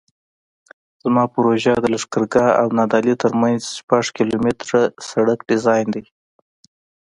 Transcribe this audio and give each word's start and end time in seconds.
زما 1.03 1.23
پروژه 1.35 1.73
د 1.79 1.85
لښکرګاه 1.93 2.51
او 2.61 2.67
نادعلي 2.77 3.15
ترمنځ 3.23 3.59
د 3.67 3.73
شپږ 3.79 4.05
کیلومتره 4.17 4.81
سرک 5.09 5.39
ډیزاین 5.49 5.87
دی 5.95 6.03